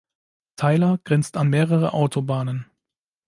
[0.55, 2.65] Tyler grenzt an mehrere Autobahnen.